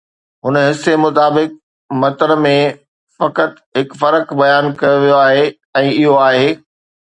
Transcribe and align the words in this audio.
هن 0.45 0.55
حصي 0.67 0.93
مطابق 1.03 1.51
متن 2.01 2.31
۾ 2.45 2.55
فقط 3.19 3.51
هڪ 3.79 3.87
فرق 4.01 4.27
بيان 4.43 4.73
ڪيو 4.83 4.99
ويو 5.07 5.15
آهي 5.29 5.47
۽ 5.85 5.97
اهو 6.01 6.19
آهي 6.27 6.53